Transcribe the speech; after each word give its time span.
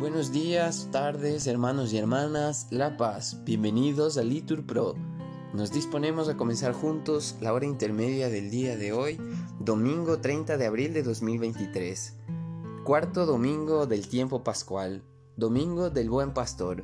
Buenos 0.00 0.32
días, 0.32 0.88
tardes, 0.90 1.46
hermanos 1.46 1.92
y 1.92 1.98
hermanas, 1.98 2.68
La 2.70 2.96
Paz. 2.96 3.44
Bienvenidos 3.44 4.16
a 4.16 4.22
Litur 4.22 4.64
Pro. 4.64 4.94
Nos 5.52 5.72
disponemos 5.72 6.30
a 6.30 6.38
comenzar 6.38 6.72
juntos 6.72 7.36
la 7.42 7.52
hora 7.52 7.66
intermedia 7.66 8.30
del 8.30 8.50
día 8.50 8.78
de 8.78 8.94
hoy, 8.94 9.20
domingo 9.58 10.18
30 10.18 10.56
de 10.56 10.64
abril 10.64 10.94
de 10.94 11.02
2023. 11.02 12.16
Cuarto 12.82 13.26
domingo 13.26 13.84
del 13.84 14.08
tiempo 14.08 14.42
pascual, 14.42 15.02
domingo 15.36 15.90
del 15.90 16.08
buen 16.08 16.32
pastor. 16.32 16.82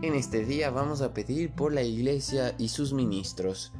En 0.00 0.14
este 0.14 0.44
día 0.44 0.70
vamos 0.70 1.02
a 1.02 1.12
pedir 1.12 1.50
por 1.50 1.72
la 1.72 1.82
iglesia 1.82 2.54
y 2.58 2.68
sus 2.68 2.92
ministros. 2.92 3.72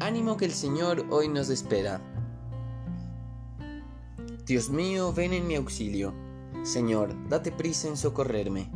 Ánimo 0.00 0.38
que 0.38 0.46
el 0.46 0.52
Señor 0.52 1.04
hoy 1.10 1.28
nos 1.28 1.50
espera. 1.50 2.00
Dios 4.46 4.70
mío, 4.70 5.12
ven 5.12 5.34
en 5.34 5.46
mi 5.46 5.56
auxilio. 5.56 6.23
Señor, 6.64 7.14
date 7.28 7.52
prisa 7.52 7.88
en 7.88 7.96
socorrerme. 7.96 8.70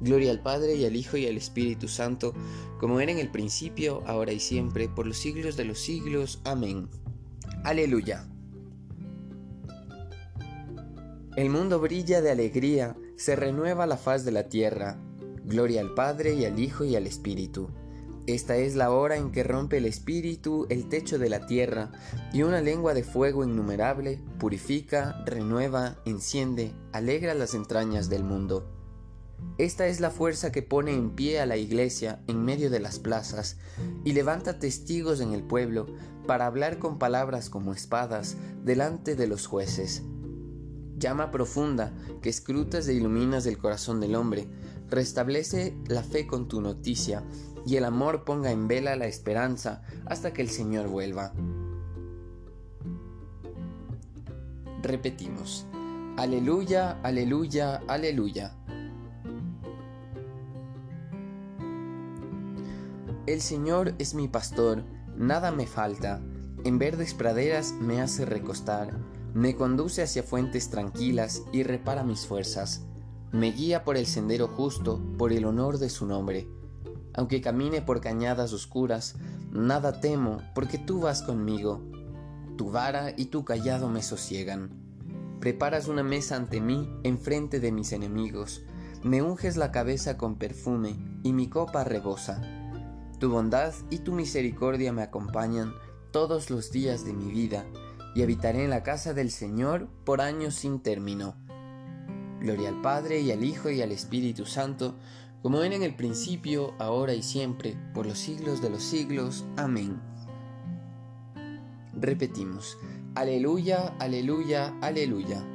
Gloria 0.00 0.30
al 0.30 0.42
Padre 0.42 0.74
y 0.74 0.84
al 0.84 0.94
Hijo 0.94 1.16
y 1.16 1.26
al 1.26 1.36
Espíritu 1.36 1.88
Santo, 1.88 2.34
como 2.78 3.00
era 3.00 3.10
en 3.10 3.18
el 3.18 3.30
principio, 3.30 4.02
ahora 4.06 4.32
y 4.32 4.38
siempre, 4.38 4.88
por 4.88 5.06
los 5.06 5.16
siglos 5.16 5.56
de 5.56 5.64
los 5.64 5.78
siglos. 5.78 6.40
Amén. 6.44 6.88
Aleluya. 7.64 8.28
El 11.36 11.48
mundo 11.50 11.80
brilla 11.80 12.20
de 12.20 12.30
alegría, 12.30 12.96
se 13.16 13.34
renueva 13.34 13.86
la 13.86 13.96
faz 13.96 14.24
de 14.24 14.32
la 14.32 14.48
tierra. 14.48 14.98
Gloria 15.44 15.80
al 15.80 15.94
Padre 15.94 16.34
y 16.34 16.44
al 16.44 16.58
Hijo 16.58 16.84
y 16.84 16.96
al 16.96 17.06
Espíritu 17.06 17.70
esta 18.26 18.56
es 18.56 18.76
la 18.76 18.90
hora 18.90 19.16
en 19.16 19.32
que 19.32 19.42
rompe 19.42 19.78
el 19.78 19.84
espíritu 19.84 20.66
el 20.70 20.88
techo 20.88 21.18
de 21.18 21.28
la 21.28 21.46
tierra, 21.46 21.90
y 22.32 22.42
una 22.42 22.60
lengua 22.60 22.94
de 22.94 23.02
fuego 23.02 23.44
innumerable 23.44 24.20
purifica, 24.38 25.22
renueva, 25.26 25.96
enciende, 26.04 26.72
alegra 26.92 27.34
las 27.34 27.54
entrañas 27.54 28.08
del 28.08 28.22
mundo. 28.22 28.68
Esta 29.58 29.86
es 29.88 30.00
la 30.00 30.10
fuerza 30.10 30.52
que 30.52 30.62
pone 30.62 30.94
en 30.94 31.10
pie 31.10 31.40
a 31.40 31.46
la 31.46 31.56
iglesia 31.56 32.22
en 32.28 32.44
medio 32.44 32.70
de 32.70 32.80
las 32.80 32.98
plazas 32.98 33.58
y 34.04 34.12
levanta 34.12 34.58
testigos 34.58 35.20
en 35.20 35.32
el 35.32 35.42
pueblo 35.42 35.86
para 36.26 36.46
hablar 36.46 36.78
con 36.78 36.98
palabras 36.98 37.50
como 37.50 37.72
espadas 37.72 38.36
delante 38.64 39.16
de 39.16 39.26
los 39.26 39.46
jueces. 39.48 40.04
Llama 40.96 41.32
profunda 41.32 41.92
que 42.22 42.28
escrutas 42.28 42.86
e 42.86 42.94
iluminas 42.94 43.46
el 43.46 43.58
corazón 43.58 43.98
del 43.98 44.14
hombre, 44.14 44.46
restablece 44.92 45.74
la 45.86 46.02
fe 46.02 46.26
con 46.26 46.48
tu 46.48 46.60
noticia 46.60 47.24
y 47.66 47.76
el 47.76 47.84
amor 47.84 48.24
ponga 48.24 48.50
en 48.50 48.68
vela 48.68 48.94
la 48.94 49.06
esperanza 49.06 49.82
hasta 50.06 50.32
que 50.32 50.42
el 50.42 50.50
Señor 50.50 50.88
vuelva. 50.88 51.32
Repetimos, 54.82 55.66
aleluya, 56.16 57.00
aleluya, 57.02 57.80
aleluya. 57.88 58.56
El 63.26 63.40
Señor 63.40 63.94
es 63.98 64.14
mi 64.14 64.28
pastor, 64.28 64.82
nada 65.16 65.52
me 65.52 65.66
falta, 65.66 66.20
en 66.64 66.78
verdes 66.78 67.14
praderas 67.14 67.72
me 67.72 68.02
hace 68.02 68.26
recostar, 68.26 68.98
me 69.32 69.54
conduce 69.54 70.02
hacia 70.02 70.22
fuentes 70.22 70.68
tranquilas 70.68 71.42
y 71.52 71.62
repara 71.62 72.02
mis 72.02 72.26
fuerzas, 72.26 72.84
me 73.32 73.50
guía 73.52 73.84
por 73.84 73.96
el 73.96 74.06
sendero 74.06 74.48
justo, 74.48 75.00
por 75.18 75.32
el 75.32 75.44
honor 75.44 75.78
de 75.78 75.88
su 75.88 76.06
nombre 76.06 76.48
aunque 77.14 77.40
camine 77.40 77.82
por 77.82 78.00
cañadas 78.00 78.52
oscuras, 78.52 79.16
nada 79.50 80.00
temo, 80.00 80.42
porque 80.54 80.78
tú 80.78 81.00
vas 81.00 81.22
conmigo. 81.22 81.82
Tu 82.56 82.70
vara 82.70 83.12
y 83.16 83.26
tu 83.26 83.44
callado 83.44 83.88
me 83.88 84.02
sosiegan. 84.02 84.70
Preparas 85.40 85.88
una 85.88 86.02
mesa 86.02 86.36
ante 86.36 86.60
mí, 86.60 86.88
enfrente 87.02 87.60
de 87.60 87.72
mis 87.72 87.92
enemigos. 87.92 88.62
Me 89.02 89.20
unges 89.20 89.56
la 89.56 89.72
cabeza 89.72 90.16
con 90.16 90.36
perfume, 90.36 90.96
y 91.22 91.32
mi 91.32 91.48
copa 91.48 91.84
rebosa. 91.84 92.40
Tu 93.18 93.30
bondad 93.30 93.74
y 93.90 93.98
tu 93.98 94.12
misericordia 94.12 94.92
me 94.92 95.02
acompañan 95.02 95.74
todos 96.12 96.50
los 96.50 96.70
días 96.70 97.04
de 97.04 97.12
mi 97.12 97.30
vida, 97.30 97.64
y 98.14 98.22
habitaré 98.22 98.64
en 98.64 98.70
la 98.70 98.82
casa 98.82 99.14
del 99.14 99.30
Señor 99.30 99.88
por 100.04 100.20
años 100.20 100.54
sin 100.54 100.80
término. 100.80 101.34
Gloria 102.42 102.70
al 102.70 102.80
Padre 102.80 103.20
y 103.20 103.30
al 103.30 103.44
Hijo 103.44 103.70
y 103.70 103.82
al 103.82 103.92
Espíritu 103.92 104.46
Santo, 104.46 104.96
como 105.42 105.60
ven 105.60 105.72
en 105.72 105.84
el 105.84 105.94
principio, 105.94 106.74
ahora 106.80 107.14
y 107.14 107.22
siempre, 107.22 107.76
por 107.94 108.04
los 108.04 108.18
siglos 108.18 108.60
de 108.60 108.68
los 108.68 108.82
siglos. 108.82 109.44
Amén. 109.56 110.00
Repetimos, 111.94 112.76
aleluya, 113.14 113.94
aleluya, 114.00 114.74
aleluya. 114.80 115.46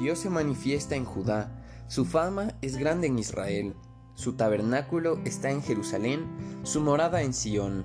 Dios 0.00 0.18
se 0.18 0.30
manifiesta 0.30 0.96
en 0.96 1.04
Judá, 1.04 1.62
su 1.88 2.06
fama 2.06 2.54
es 2.62 2.78
grande 2.78 3.08
en 3.08 3.18
Israel, 3.18 3.74
su 4.14 4.34
tabernáculo 4.34 5.18
está 5.24 5.50
en 5.50 5.62
Jerusalén, 5.62 6.24
su 6.62 6.80
morada 6.80 7.22
en 7.22 7.34
Sión. 7.34 7.84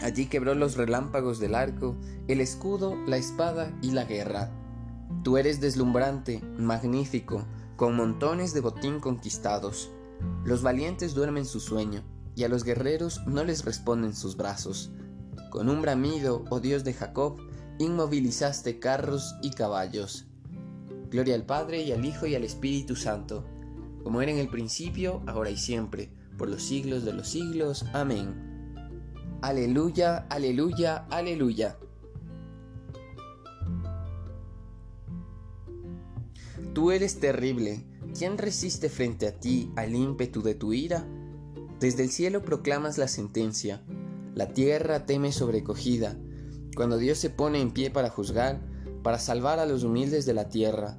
Allí 0.00 0.26
quebró 0.26 0.54
los 0.54 0.76
relámpagos 0.76 1.38
del 1.38 1.54
arco, 1.54 1.96
el 2.26 2.40
escudo, 2.40 2.96
la 3.06 3.18
espada 3.18 3.70
y 3.82 3.90
la 3.90 4.04
guerra. 4.04 4.50
Tú 5.22 5.36
eres 5.36 5.60
deslumbrante, 5.60 6.40
magnífico, 6.58 7.44
con 7.76 7.94
montones 7.94 8.54
de 8.54 8.60
botín 8.60 8.98
conquistados. 8.98 9.90
Los 10.44 10.62
valientes 10.62 11.14
duermen 11.14 11.44
su 11.44 11.60
sueño, 11.60 12.02
y 12.34 12.44
a 12.44 12.48
los 12.48 12.64
guerreros 12.64 13.20
no 13.26 13.44
les 13.44 13.64
responden 13.64 14.14
sus 14.14 14.36
brazos. 14.36 14.90
Con 15.50 15.68
un 15.68 15.82
bramido, 15.82 16.44
oh 16.50 16.60
Dios 16.60 16.82
de 16.82 16.94
Jacob, 16.94 17.38
inmovilizaste 17.78 18.78
carros 18.78 19.34
y 19.42 19.50
caballos. 19.50 20.26
Gloria 21.10 21.34
al 21.34 21.44
Padre 21.44 21.82
y 21.82 21.92
al 21.92 22.04
Hijo 22.06 22.26
y 22.26 22.34
al 22.34 22.44
Espíritu 22.44 22.96
Santo, 22.96 23.44
como 24.02 24.22
era 24.22 24.32
en 24.32 24.38
el 24.38 24.48
principio, 24.48 25.22
ahora 25.26 25.50
y 25.50 25.56
siempre, 25.56 26.10
por 26.36 26.48
los 26.48 26.62
siglos 26.62 27.04
de 27.04 27.12
los 27.12 27.28
siglos. 27.28 27.84
Amén. 27.92 28.52
Aleluya, 29.42 30.26
aleluya, 30.28 31.06
aleluya. 31.10 31.76
Tú 36.72 36.90
eres 36.90 37.20
terrible. 37.20 37.84
¿Quién 38.16 38.38
resiste 38.38 38.88
frente 38.88 39.26
a 39.26 39.38
ti 39.38 39.72
al 39.76 39.94
ímpetu 39.94 40.42
de 40.42 40.54
tu 40.54 40.72
ira? 40.72 41.06
Desde 41.80 42.02
el 42.02 42.10
cielo 42.10 42.42
proclamas 42.44 42.98
la 42.98 43.08
sentencia. 43.08 43.82
La 44.34 44.48
tierra 44.52 45.04
teme 45.04 45.32
sobrecogida. 45.32 46.16
Cuando 46.76 46.96
Dios 46.96 47.18
se 47.18 47.28
pone 47.28 47.60
en 47.60 47.72
pie 47.72 47.90
para 47.90 48.08
juzgar, 48.08 48.60
para 49.02 49.18
salvar 49.18 49.58
a 49.58 49.66
los 49.66 49.82
humildes 49.84 50.24
de 50.24 50.34
la 50.34 50.48
tierra. 50.48 50.98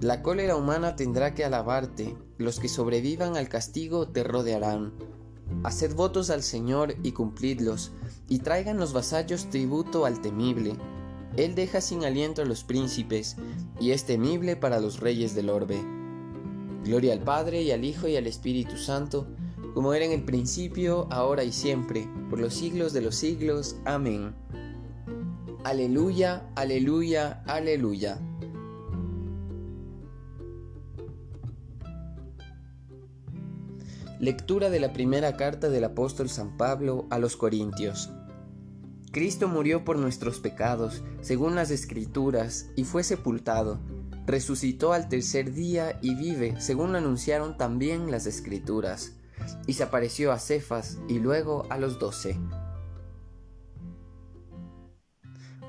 La 0.00 0.22
cólera 0.22 0.56
humana 0.56 0.96
tendrá 0.96 1.34
que 1.34 1.44
alabarte, 1.44 2.16
los 2.38 2.60
que 2.60 2.68
sobrevivan 2.68 3.36
al 3.36 3.48
castigo 3.48 4.08
te 4.08 4.24
rodearán. 4.24 4.92
Haced 5.62 5.94
votos 5.94 6.30
al 6.30 6.42
Señor 6.42 6.96
y 7.02 7.12
cumplidlos, 7.12 7.92
y 8.28 8.40
traigan 8.40 8.78
los 8.78 8.92
vasallos 8.92 9.48
tributo 9.50 10.04
al 10.04 10.20
temible. 10.20 10.76
Él 11.36 11.54
deja 11.54 11.80
sin 11.80 12.04
aliento 12.04 12.42
a 12.42 12.46
los 12.46 12.64
príncipes, 12.64 13.36
y 13.80 13.90
es 13.90 14.04
temible 14.04 14.56
para 14.56 14.80
los 14.80 15.00
reyes 15.00 15.34
del 15.34 15.50
orbe. 15.50 15.80
Gloria 16.84 17.12
al 17.12 17.20
Padre 17.20 17.62
y 17.62 17.70
al 17.72 17.84
Hijo 17.84 18.08
y 18.08 18.16
al 18.16 18.26
Espíritu 18.26 18.76
Santo, 18.76 19.26
como 19.74 19.92
era 19.92 20.04
en 20.04 20.12
el 20.12 20.24
principio, 20.24 21.06
ahora 21.10 21.44
y 21.44 21.52
siempre, 21.52 22.08
por 22.30 22.38
los 22.38 22.54
siglos 22.54 22.92
de 22.92 23.02
los 23.02 23.16
siglos. 23.16 23.76
Amén. 23.84 24.34
Aleluya, 25.64 26.48
aleluya, 26.54 27.42
aleluya. 27.46 28.18
Lectura 34.18 34.70
de 34.70 34.80
la 34.80 34.94
primera 34.94 35.36
carta 35.36 35.68
del 35.68 35.84
apóstol 35.84 36.30
San 36.30 36.56
Pablo 36.56 37.06
a 37.10 37.18
los 37.18 37.36
Corintios. 37.36 38.10
Cristo 39.12 39.46
murió 39.46 39.84
por 39.84 39.98
nuestros 39.98 40.40
pecados, 40.40 41.02
según 41.20 41.54
las 41.54 41.70
escrituras, 41.70 42.70
y 42.76 42.84
fue 42.84 43.02
sepultado. 43.02 43.78
Resucitó 44.24 44.94
al 44.94 45.10
tercer 45.10 45.52
día 45.52 45.98
y 46.00 46.14
vive, 46.14 46.58
según 46.62 46.96
anunciaron 46.96 47.58
también 47.58 48.10
las 48.10 48.26
escrituras. 48.26 49.12
Y 49.66 49.74
se 49.74 49.82
apareció 49.82 50.32
a 50.32 50.38
Cefas 50.38 50.96
y 51.08 51.18
luego 51.18 51.66
a 51.68 51.76
los 51.76 51.98
doce. 51.98 52.38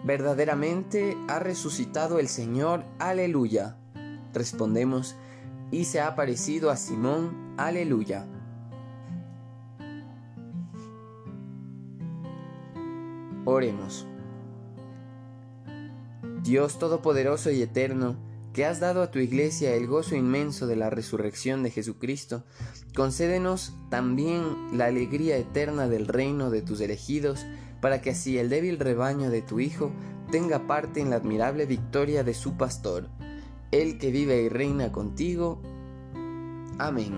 Verdaderamente 0.05 1.17
ha 1.27 1.39
resucitado 1.39 2.17
el 2.17 2.29
Señor, 2.29 2.85
aleluya. 2.97 3.77
Respondemos, 4.33 5.17
y 5.69 5.83
se 5.83 5.99
ha 5.99 6.07
aparecido 6.07 6.71
a 6.71 6.77
Simón, 6.77 7.53
aleluya. 7.57 8.25
Oremos. 13.49 14.05
Dios 16.43 16.79
Todopoderoso 16.79 17.49
y 17.49 17.61
Eterno, 17.61 18.17
que 18.51 18.65
has 18.65 18.81
dado 18.81 19.01
a 19.01 19.09
tu 19.09 19.19
iglesia 19.19 19.73
el 19.73 19.87
gozo 19.87 20.17
inmenso 20.17 20.67
de 20.67 20.75
la 20.75 20.89
resurrección 20.89 21.63
de 21.63 21.71
Jesucristo, 21.71 22.43
concédenos 22.93 23.73
también 23.89 24.43
la 24.77 24.87
alegría 24.87 25.37
eterna 25.37 25.87
del 25.87 26.09
reino 26.09 26.49
de 26.49 26.61
tus 26.61 26.81
elegidos, 26.81 27.45
para 27.79 28.01
que 28.01 28.09
así 28.09 28.37
el 28.37 28.49
débil 28.49 28.79
rebaño 28.79 29.29
de 29.29 29.41
tu 29.41 29.61
Hijo 29.61 29.93
tenga 30.29 30.67
parte 30.67 30.99
en 30.99 31.09
la 31.09 31.15
admirable 31.15 31.65
victoria 31.65 32.25
de 32.25 32.33
su 32.33 32.57
pastor, 32.57 33.07
el 33.71 33.97
que 33.97 34.11
vive 34.11 34.41
y 34.41 34.49
reina 34.49 34.91
contigo. 34.91 35.61
Amén. 36.79 37.17